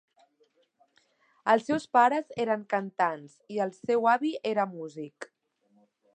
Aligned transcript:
Els 1.53 1.67
seus 1.71 1.85
pares 1.97 2.33
eren 2.47 2.65
cantants 2.73 3.37
i 3.57 3.63
el 3.67 3.75
seu 3.83 4.09
avi 4.15 4.35
era 4.55 4.67
músic. 4.75 5.31